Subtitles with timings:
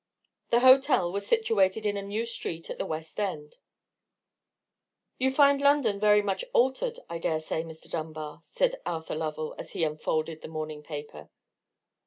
[0.49, 3.57] The hotel was situated in a new street at the West End.
[5.19, 7.87] "You find London very much altered, I dare say, Mr.
[7.87, 11.29] Dunbar?" said Arthur Lovell, as he unfolded the morning paper.